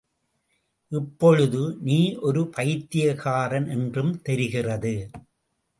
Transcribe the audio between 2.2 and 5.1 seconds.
ஒரு பைத்தியக்காரன் என்றும் தெரிகிறது!